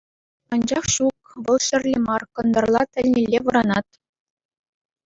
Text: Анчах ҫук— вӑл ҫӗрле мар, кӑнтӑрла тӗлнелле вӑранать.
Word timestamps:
Анчах 0.55 0.85
ҫук— 0.93 1.17
вӑл 1.49 1.59
ҫӗрле 1.65 1.97
мар, 2.09 2.21
кӑнтӑрла 2.39 2.81
тӗлнелле 2.93 3.39
вӑранать. 3.47 3.93